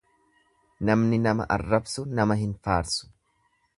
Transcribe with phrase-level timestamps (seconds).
[0.89, 3.11] Namni nama arrabsu nama hin faarsu.